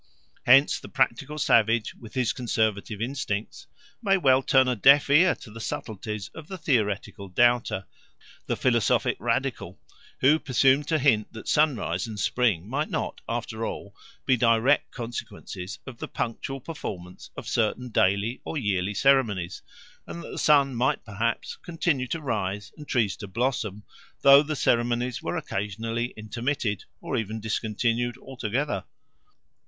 [0.47, 3.67] Hence the practical savage, with his conservative instincts,
[4.01, 7.85] might well turn a deaf ear to the subtleties of the theoretical doubter,
[8.47, 9.79] the philosophic radical,
[10.21, 13.93] who presumed to hint that sunrise and spring might not, after all,
[14.25, 19.61] be direct consequences of the punctual performance of certain daily or yearly ceremonies,
[20.07, 23.83] and that the sun might perhaps continue to rise and trees to blossom
[24.21, 28.83] though the ceremonies were occasionally intermitted, or even discontinued altogether.